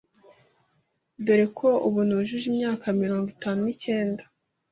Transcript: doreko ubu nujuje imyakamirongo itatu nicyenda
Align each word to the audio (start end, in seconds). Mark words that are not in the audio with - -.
doreko 1.25 1.67
ubu 1.87 1.99
nujuje 2.07 2.45
imyakamirongo 2.51 3.27
itatu 3.35 3.59
nicyenda 3.63 4.23